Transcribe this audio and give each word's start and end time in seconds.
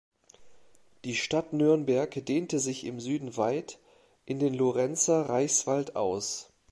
Die 1.05 1.13
Stadt 1.13 1.53
Nürnberg 1.53 2.09
dehnte 2.25 2.57
sich 2.57 2.85
im 2.87 2.99
Süden 2.99 3.37
weit 3.37 3.77
in 4.25 4.39
den 4.39 4.55
Lorenzer 4.55 5.29
Reichswald 5.29 5.95
aus. 5.95 6.49